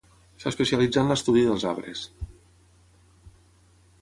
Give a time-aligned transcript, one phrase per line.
[0.43, 2.01] S'especialitzà en l'estudi dels arbres.